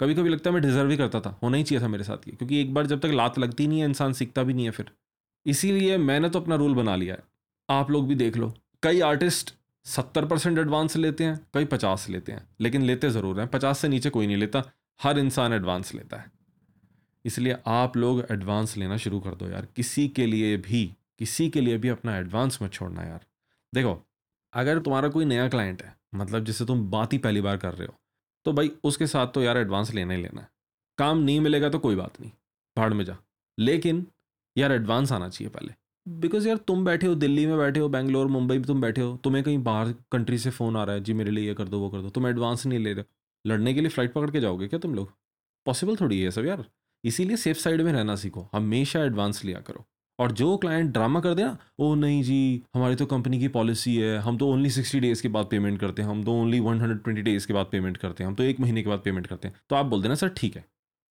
कभी 0.00 0.14
कभी 0.14 0.28
लगता 0.28 0.50
है 0.50 0.54
मैं 0.54 0.62
डिजर्व 0.62 0.90
ही 0.90 0.96
करता 0.96 1.20
था, 1.20 1.38
होना 1.42 1.56
ही 1.56 1.62
चाहिए 1.62 1.82
था 1.82 1.88
मेरे 1.88 2.04
साथ 2.04 2.28
ये, 2.28 2.34
क्योंकि 2.34 2.60
एक 2.60 2.74
बार 2.74 2.86
जब 2.86 3.00
तक 3.00 3.10
लात 3.12 3.38
लगती 3.38 3.66
नहीं 3.66 3.80
है, 3.80 3.86
इंसान 3.86 4.12
सीखता 4.12 4.42
भी 4.42 4.54
नहीं 4.54 4.64
है 4.64 4.70
फिर। 4.70 4.90
इसीलिए 5.46 5.96
मैंने 5.98 6.28
तो 6.28 6.40
अपना 6.40 6.54
रूल 6.54 6.74
बना 6.74 6.96
लिया 6.96 7.14
है। 7.14 7.22
आप 7.68 7.90
लोग 7.90 8.06
भी 8.08 8.14
देख 8.14 8.36
लो, 8.36 8.52
कई 8.82 9.00
आर्टिस्ट 9.02 9.54
सत्तर 9.88 10.24
परसेंट 10.26 10.58
एडवांस 10.58 10.96
लेते 10.96 11.24
हैं, 11.24 11.38
कई 11.54 11.64
पचास 11.64 12.08
लेते 12.08 12.32
हैं, 12.32 12.46
लेकिन 12.60 12.82
लेते 12.82 13.10
ज़रूर 13.10 13.40
हैं। 13.40 13.48
पचास 13.48 13.78
से 13.78 13.88
नीचे 13.88 14.10
कोई 14.10 14.26
नहीं 14.26 14.36
लेता, 14.36 14.62
हर 15.00 15.18
इंसान 15.18 15.52
एडवांस 15.52 15.94
लेता 15.94 16.16
है। 16.16 16.30
इसलिए 17.24 17.56
आप 17.66 17.96
लोग 17.96 18.24
एडवांस 18.30 18.76
लेना 18.76 18.96
शुरू 18.96 19.20
कर 19.20 19.34
दो 19.34 19.48
यार। 19.48 19.66
किसी 19.76 20.06
के 20.08 20.26
लिए 20.26 20.56
भी, 20.58 20.84
किसी 21.18 21.48
के 21.50 21.60
लिए 21.60 21.78
भी 21.78 21.88
अपना 21.88 22.16
एडवांस 22.16 22.58
मत 22.62 22.72
छोड़ना 22.72 23.02
यार। 23.02 23.24
देखो, 23.72 23.98
अगर 24.52 24.78
तुम्हारा 24.78 25.08
कोई 25.08 25.24
नया 25.24 25.48
क्लाइंट 25.48 25.82
है 25.82 25.96
मतलब 26.14 26.44
जिससे 26.44 26.64
तुम 26.64 26.88
बात 26.90 27.12
ही 27.12 27.18
पहली 27.18 27.40
बार 27.40 27.56
कर 27.56 27.74
रहे 27.74 27.86
हो 27.86 27.94
तो 28.46 28.52
भाई 28.52 28.70
उसके 28.84 29.06
साथ 29.06 29.26
तो 29.26 29.42
यार 29.42 29.58
एडवांस 29.58 29.92
लेना 29.94 30.14
ही 30.14 30.22
लेना 30.22 30.40
है। 30.40 30.48
काम 30.98 31.18
नहीं 31.18 31.40
मिलेगा 31.40 31.68
तो 31.68 31.78
कोई 31.78 31.96
बात 31.96 32.20
नहीं, 32.20 32.30
भाड़ 32.76 32.92
में 32.94 33.04
जा। 33.04 33.16
लेकिन 33.58 34.06
यार 34.56 34.72
एडवांस 34.72 35.12
आना 35.12 35.28
चाहिए 35.28 35.50
पहले। 35.50 35.74
बिकॉज़ 36.08 36.48
यार 36.48 36.56
तुम 36.56 36.84
बैठे 36.84 37.06
हो, 37.06 37.14
दिल्ली 37.14 37.46
में 37.46 37.58
बैठे 37.58 37.80
हो, 37.80 37.88
बैंगलोर, 37.88 38.26
मुंबई 38.26 38.56
में 38.56 38.66
तुम 38.66 38.80
बैठे 38.80 39.00
हो, 39.00 39.16
तुम्हें 39.24 39.44
कहीं 39.44 39.58
बाहर 39.58 39.92
कंट्री 39.92 40.38
से 40.38 40.50
फ़ोन 40.50 40.76
आ 40.76 40.84
रहा 40.84 40.94
है, 40.94 41.02
जी, 41.02 41.12
मेरे 41.12 41.30
लिए 41.30 41.48
ये 41.48 41.54
कर 41.54 41.68
दो, 41.68 41.80
वो 41.80 41.90
कर 41.90 42.00
दो। 42.00 42.10
तुम 42.10 42.26
एडवांस 42.26 42.66
नहीं 42.66 42.78
ले 42.78 42.92
रहे 42.92 43.04
लड़ने 43.46 43.74
के 43.74 43.80
लिए 43.80 43.88
फ़्लाइट 43.88 44.12
पकड़ 44.12 44.30
के 44.30 44.40
जाओगे 44.40 44.68
क्या 44.68 44.78
तुम 44.78 44.94
लोग? 44.94 45.12
पॉसिबल 45.66 45.96
थोड़ी 45.96 46.20
है 46.20 46.30
सब 46.30 46.44
यार। 46.44 46.64
इसीलिए 47.04 47.36
सेफ़ 47.36 47.58
साइड 47.58 47.80
में 47.80 47.92
रहना 47.92 48.16
सीखो। 48.16 48.48
हमेशा 48.54 49.04
एडवांस 49.04 49.44
लिया 49.44 49.60
करो। 49.60 49.84
और 50.18 50.32
जो 50.32 50.56
क्लाइंट 50.56 50.92
ड्रामा 50.92 51.20
कर 51.20 51.34
देना 51.34 51.58
ओ, 51.78 51.94
नहीं 51.94 52.22
जी, 52.22 52.62
हमारी 52.74 52.94
तो 52.94 53.06
कंपनी 53.06 53.38
की 53.38 53.48
पॉलिसी 53.48 53.96
है। 53.96 54.18
हम 54.18 54.38
तो 54.38 54.48
ओनली 54.48 54.70
सिक्सटी 54.70 55.00
डेज़ 55.00 55.22
के 55.22 55.28
बाद 55.28 55.46
पेमेंट 55.46 55.80
करते 55.80 56.02
हैं। 56.02 56.08
हम 56.08 56.24
तो 56.24 56.32
only 56.32 56.60
one 56.60 56.80
hundred 56.80 57.02
twenty 57.02 57.22
days 57.22 57.46
के 57.46 57.52
बाद 57.52 57.66
पेमेंट 57.72 57.96
करते 57.96 58.24
हैं। 58.24 58.28
हम 58.28 58.34
तो 58.34 58.42
एक 58.42 58.60
महीने 58.60 58.82
के 58.82 58.88
बाद 58.88 58.98
पेमेंट 58.98 59.26
करते 59.26 59.48
हैं। 59.48 59.54
तो 59.70 59.76
आप 59.76 59.86
बोल 59.86 60.02
देना, 60.02 60.14
सर, 60.14 60.28
ठीक 60.28 60.56
है। 60.56 60.64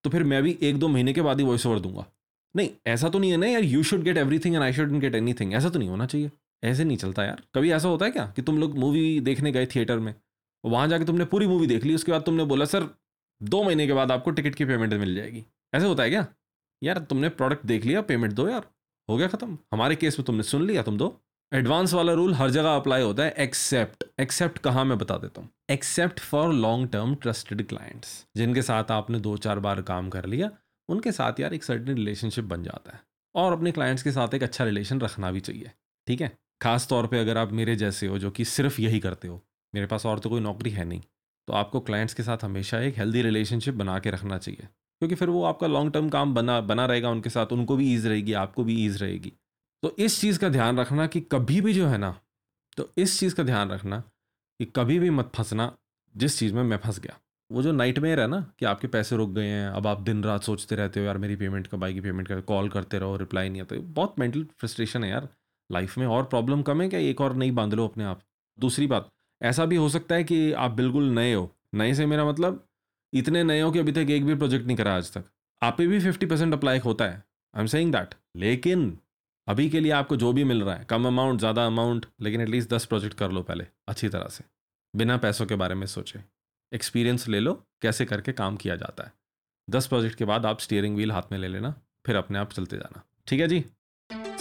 तो 0.04 0.10
फिर 0.10 0.24
मैं 0.24 0.44
भी 0.44 0.58
एक 0.62 0.80
दो 0.80 0.88
महीने 0.88 1.14
के 1.14 1.22
बाद 1.22 1.40
ही 1.40 1.46
वॉइस 1.46 1.66
ओवर 1.66 1.80
दूँगा। 1.80 2.06
नहीं, 2.56 2.70
ऐसा 2.88 3.10
तो 3.10 3.20
नहीं 3.20 3.32
है 3.32 3.38
ना 3.38 3.48
यार 3.48 3.64
you 3.64 3.84
should 3.84 4.04
get 4.04 4.18
everything 4.18 4.56
and 4.56 4.64
I 4.64 4.74
should 4.74 4.92
get 4.92 5.16
any 5.16 5.36
ऐसा 5.54 5.70
तो 5.70 5.80
नहीं 5.80 5.90
होना 5.90 6.06
चाहिए। 6.06 6.32
ऐसे 6.64 6.84
नहीं 6.84 6.98
चलता 6.98 7.24
यार। 7.24 7.42
कभी 7.56 7.72
ऐसा 7.72 7.88
होता 7.88 8.06
है 8.06 8.12
क्या 8.12 8.34
कि 8.36 8.42
तुम 8.42 8.58
लोग 8.58 8.78
मूवी 8.78 9.20
देखने 9.20 9.52
गए 9.52 9.66
थिएटर 9.66 10.00
में? 10.00 10.16
वहाँ 10.66 10.88
जाके 10.88 11.06
तुमने 11.06 11.26
पूरी 11.26 11.48
मूवी 11.48 11.68
देख 11.68 11.84
ली, 11.84 11.96
उसके 11.96 12.12
बाद 12.12 12.22
तुमने 12.22 12.46
बोला, 12.46 12.66
सर, 12.66 12.88
दो 13.44 13.64
महीने 13.64 13.88
के 13.88 13.94
बाद 13.94 14.12
आपको 14.12 14.32
टिकट 14.32 14.56
की 14.56 14.66
पेमेंट 14.66 14.94
मिल 14.94 15.16
जाएगी। 15.16 15.46
ऐसे 15.76 15.86
होता 15.86 16.04
है 16.04 16.10
क्या? 16.10 16.28
यार, 16.84 16.98
तुमने 16.98 17.30
प्रोडक्ट 17.30 17.66
देख 17.66 17.86
लिया 17.86 18.02
पेमेंट 18.02 18.34
दो 18.34 18.50
यार। 18.50 18.66
हो 19.10 19.18
गया 19.18 19.28
खत्म। 19.28 19.58
हमारे 19.74 19.96
केस 19.96 20.20
में 20.20 20.26
तुमने 20.26 20.44
सुन 20.44 20.68
लिया, 20.68 20.84
तुम 20.84 20.98
दो। 20.98 21.22
एडवांस 21.54 21.94
वाला 21.94 22.14
रूल 22.14 22.34
हर 22.34 22.50
जगह 22.50 22.76
अप्लाई 22.76 23.02
होता 23.02 23.24
है 23.24 23.32
एक्सेप्ट 23.32 24.04
एक्सेप्ट 24.20 24.58
कहाँ 24.58 24.86
मैं 24.86 24.98
बता 24.98 25.18
देता 25.18 25.42
हूँ? 25.42 25.50
Except 25.70 26.20
for 26.20 26.54
long 26.54 26.90
term 26.90 27.16
trusted 27.16 27.68
clients 27.68 28.26
जिनके 28.38 28.62
साथ 28.62 28.92
आपने 28.92 29.20
दो 29.20 29.38
चार 29.38 29.60
बार 29.60 29.82
काम 29.82 30.10
कर 30.10 30.26
लिया 30.26 30.52
उनके 30.90 31.12
साथ 31.12 31.40
यार 31.40 31.54
एक 31.54 31.64
सर्टन 31.64 31.96
रिलेशनशिप 31.96 32.46
बन 32.46 32.64
जाता 32.64 32.92
है। 32.92 33.02
और 33.36 33.54
अपने 33.54 33.72
क्लाइंट्स 33.72 34.04
के 34.04 34.12
साथ 34.12 34.34
एक 34.34 34.44
अच्छा 34.44 34.64
रिलेशन 34.64 35.00
रखना 35.02 35.32
भी 35.32 35.40
चाहिए, 35.40 35.72
ठीक 36.08 36.22
है? 36.22 36.32
खास 36.62 36.88
तौर 36.88 37.08
पे 37.08 37.20
अगर 37.20 37.38
आप 37.38 37.52
मेरे 37.52 37.76
जैसे 37.76 38.08
हो, 38.08 38.20
जो 38.20 38.32
कि 38.32 38.46
सिर्फ़ 38.46 38.82
यही 38.82 39.00
करते 39.00 39.28
हो, 39.28 39.42
मेरे 39.74 39.88
पास 39.88 40.06
और 40.06 40.20
तो 40.20 40.30
कोई 40.30 40.42
नौकरी 40.42 40.70
है 40.70 40.86
नहीं 40.86 41.02
तो 41.48 41.54
आपको 41.54 41.80
क्लाइंट्स 41.80 42.14
के 42.14 42.24
साथ 42.24 42.44
हमेशा 42.44 42.80
एक 42.80 42.98
हेल्दी 42.98 43.22
रिलेशनशिप 43.22 43.74
बना 43.74 43.98
के 44.00 44.12
रखना 44.12 44.38
चाहिए। 44.38 44.68
क्योंकि 45.02 45.16
फिर 45.16 45.30
वो 45.30 45.44
आपका 45.44 45.68
लॉन्ग 45.68 45.92
टर्म 45.94 46.10
काम 46.10 46.34
बना 46.34 46.60
बना 46.62 46.86
रहेगा 46.86 47.10
उनके 47.10 47.30
साथ, 47.30 47.48
उनको 47.48 47.76
भी 47.78 47.94
ईज 47.94 48.06
रहेगी, 48.08 48.34
आपको 48.34 48.64
भी 48.64 48.76
ईज 48.86 49.02
रहेगी। 49.04 49.34
तो 49.84 49.96
इस 50.00 50.20
चीज़ 50.22 50.40
का 50.40 50.50
ध्यान 50.50 50.80
रखना 50.80 51.08
कि 51.08 51.22
कभी 51.22 51.62
भी 51.62 51.74
जो 51.74 51.88
है 51.88 51.98
ना 51.98 52.20
तो 52.78 52.90
इस 52.98 53.20
चीज़ 53.20 53.36
का 53.36 53.44
ध्यान 53.44 53.70
रखना 53.70 54.00
कि 54.60 54.66
कभी 54.66 55.00
भी 55.00 55.10
मत 55.10 55.32
फंसना, 55.36 55.76
जिस 56.16 56.38
चीज़ 56.40 56.54
में 56.54 56.64
मैं 56.64 56.78
फंस 56.78 57.00
गया। 57.00 57.20
वो 57.52 57.62
जो 57.62 57.72
नाइट 57.72 58.00
मेयर 58.00 58.20
है 58.20 58.28
ना, 58.28 58.40
कि 58.60 58.66
आपके 58.66 58.88
पैसे 58.88 59.16
रुक 59.16 59.30
गए 59.30 59.48
हैं, 59.48 59.68
अब 59.68 59.88
आप 59.88 60.02
दिन 60.02 60.24
रात 60.24 60.44
सोचते 60.44 60.76
रहते 60.76 61.00
हो, 61.00 61.06
यार, 61.06 61.18
मेरी 61.18 61.36
पेमेंट 61.36 61.68
कब 61.68 61.84
आएगी 61.84 62.02
पेमेंट 62.02 62.28
कर 62.28 62.42
कॉल 62.42 62.70
करते 62.70 63.00
रहो 63.00 63.18
रिप्लाई 63.18 63.50
नहीं 63.50 63.62
आता। 63.62 63.76
बहुत 63.76 64.20
मेंटल 64.20 64.46
फ्रस्ट्रेशन 64.58 65.04
है 65.04 65.10
यार। 65.10 65.28
लाइफ 65.70 65.98
में 65.98 66.06
और 66.08 66.24
प्रॉब्लम 66.24 66.62
कम 66.62 66.82
है 66.82 66.90
क्या? 66.90 67.00
एक 67.00 67.22
और 67.22 67.36
नहीं 67.36 67.52
बाँध 67.52 67.74
लो 67.74 67.88
अपने 67.88 68.04
आप। 68.04 68.22
दूसरी 68.60 68.88
बात, 68.88 69.10
ऐसा 69.42 69.66
भी 69.66 69.76
हो 69.76 69.90
सकता 69.90 70.16
है 70.16 70.24
कि 70.24 70.52
आप 70.52 70.72
बिल्कुल 70.72 71.10
नए 71.10 71.34
हो। 71.34 71.52
नए 71.76 71.94
से 71.94 72.06
मेरा 72.06 72.26
मतलब 72.26 72.64
इतने 73.14 73.44
नए 73.44 73.62
हो 73.62 73.72
कि 73.72 73.80
अभी 73.80 73.92
तक 73.92 74.10
एक 74.10 74.26
भी 74.26 74.36
प्रोजेक्ट 74.36 74.66
नहीं 74.68 74.78
करा 74.78 74.96
आज 74.96 75.12
तक। 75.14 75.24
आप 75.62 75.78
पे 75.78 75.88
भी 75.88 76.00
फिफ्टी 76.00 76.26
परसेंट 76.26 76.54
अप्लाई 76.54 76.80
होता 76.80 77.06
है। 77.06 77.24
आई 77.54 77.62
एम 77.62 77.68
सेइंग 77.68 77.92
दैट 77.92 78.16
लेकिन, 78.36 78.98
अभी 79.48 79.70
के 79.70 79.80
लिए 79.80 79.92
आपको 79.92 80.16
जो 80.16 80.34
भी 80.34 80.44
मिल 80.44 80.64
रहा 80.64 80.76
है, 80.76 80.86
कम 80.86 81.08
अमाउंट 81.08 81.40
ज़्यादा 81.40 81.66
अमाउंट 81.66 82.06
लेकिन 82.22 82.42
एटलीस्ट 82.42 82.70
दस 82.70 82.86
प्रोजेक्ट 82.86 83.18
कर 83.18 83.32
लो 83.32 83.42
पहले, 83.42 83.66
अच्छी 83.88 84.10
तरह 84.10 84.28
से। 84.28 84.44
बिना 84.94 85.18
पैसों 85.18 85.46
के 85.46 85.56
बारे 85.56 85.76
में 85.76 85.88
सोचे। 85.88 86.20
एक्सपीरियंस 86.74 87.28
ले 87.28 87.40
लो, 87.40 87.68
कैसे 87.82 88.06
करके 88.06 88.34
काम 88.34 88.58
किया 88.58 88.76
जाता 88.76 89.04
है। 89.04 89.14
दस 89.70 89.88
प्रोजेक्ट 89.88 90.16
के 90.16 90.26
बाद 90.26 90.46
आप 90.46 90.60
स्टीयरिंग 90.60 90.96
व्हील 90.96 91.12
हाथ 91.12 91.32
में 91.32 91.40
ले 91.40 91.48
लेना, 91.48 91.76
फिर 92.06 92.16
अपने 92.16 92.40
आप 92.40 92.54
चलते 92.54 92.78
जाना। 92.78 93.04
ठीक 93.28 93.40
है 93.40 93.48
जी? 93.48 93.66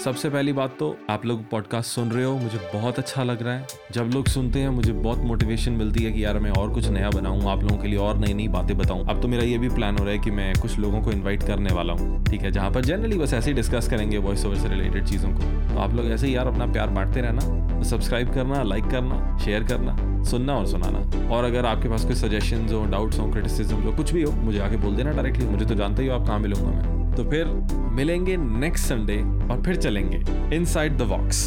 सबसे 0.04 0.28
पहली 0.30 0.52
बात 0.52 0.76
तो 0.78 0.96
आप 1.10 1.24
लोग 1.26 1.48
पॉडकास्ट 1.50 1.90
सुन 1.90 2.10
रहे 2.10 2.24
हो, 2.24 2.36
मुझे 2.38 2.58
बहुत 2.74 2.98
अच्छा 2.98 3.22
लग 3.24 3.42
रहा 3.42 3.54
है। 3.54 3.66
जब 3.92 4.10
लोग 4.14 4.26
सुनते 4.26 4.60
हैं, 4.60 4.68
मुझे 4.68 4.92
बहुत 4.92 5.18
मोटिवेशन 5.18 5.72
मिलती 5.72 6.04
है 6.04 6.12
कि 6.12 6.24
यार 6.24 6.38
मैं 6.38 6.50
और 6.50 6.72
कुछ 6.74 6.88
नया 6.88 7.10
बनाऊँ, 7.10 7.42
आप 7.42 7.62
लोगों 7.62 7.76
के 7.78 7.88
लिए 7.88 7.98
और 7.98 8.18
नई 8.18 8.34
नई 8.34 8.48
बातें 8.48 8.76
बताऊँ। 8.78 9.06
अब 9.08 9.22
तो 9.22 9.28
मेरा 9.28 9.44
ये 9.44 9.58
भी 9.58 9.68
प्लान 9.68 9.98
हो 9.98 10.04
रहा 10.04 10.12
है 10.12 10.18
कि 10.18 10.30
मैं 10.30 10.52
कुछ 10.62 10.78
लोगों 10.78 11.00
को 11.02 11.12
इन्वाइट 11.12 11.42
करने 11.42 11.72
वाला 11.74 11.92
हूँ, 11.92 12.24
ठीक 12.24 12.42
है? 12.42 12.50
जहाँ 12.50 12.70
पर 12.70 12.84
जनरली 12.84 13.18
बस 13.18 13.32
ऐसे 13.32 13.50
ही 13.50 13.54
डिस्कस 13.56 13.88
करेंगे 13.88 14.18
वॉइस 14.18 14.44
ओवर 14.46 14.56
से 14.56 14.68
रिलेटेड 14.68 15.06
चीज़ों 15.06 15.30
को। 15.30 15.74
तो 15.74 15.78
आप 15.80 15.94
लोग 15.94 16.06
ऐसे 16.06 16.26
ही 16.26 16.36
यार 16.36 16.46
अपना 16.46 16.66
प्यार 16.66 16.90
बांटते 16.90 17.20
रहना 17.20 17.78
तो 17.78 17.84
सब्सक्राइब 17.84 18.32
करना 18.34 18.62
लाइक 18.62 18.84
करना 18.84 19.38
शेयर 19.38 19.64
करना, 19.64 19.96
सुनना 20.24 20.56
और 20.56 20.66
सुनाना। 20.66 21.28
और 21.28 21.44
अगर 21.44 21.66
आपके 21.66 21.88
पास 21.88 22.04
कोई 22.04 22.14
सजेशन 22.14 22.68
हो 22.68 22.84
डाउट्स 22.86 23.18
हो 23.18 23.30
क्रिटिसिज्म 23.32 23.76
हो, 23.76 23.92
कुछ 23.92 24.12
भी 24.12 24.22
हो, 24.22 24.32
मुझे 24.32 24.58
आके 24.58 24.76
बोल 24.76 24.96
देना 24.96 25.12
डायरेक्टली 25.12 25.46
मुझे 25.46 25.64
तो 25.64 25.74
जानते 25.74 26.02
ही 26.02 26.08
हो 26.08 26.14
आप 26.14 26.26
कहाँ 26.26 26.38
मिलूँगा 26.38 26.70
मैं। 26.70 26.95
तो 27.16 27.24
फिर 27.24 27.46
मिलेंगे 27.92 28.36
नेक्स्ट 28.36 28.86
संडे 28.86 29.16
और 29.50 29.62
फिर 29.62 29.76
चलेंगे 29.76 30.24
इनसाइड 30.56 30.96
द 30.98 31.02
वॉक्स 31.02 31.46